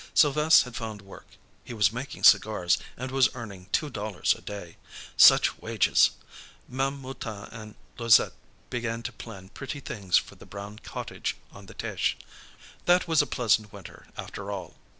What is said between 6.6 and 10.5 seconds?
Ma'am Mouton and Louisette began to plan pretty things for the